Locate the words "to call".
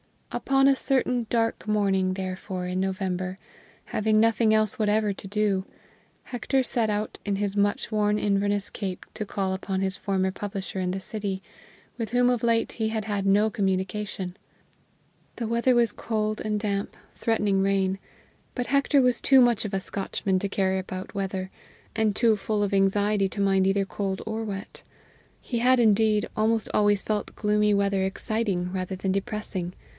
9.13-9.53